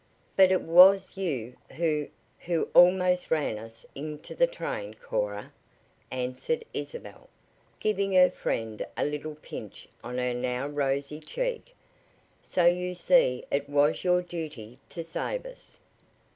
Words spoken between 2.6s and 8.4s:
almost ran us into the train, Cora," answered Isabel, giving her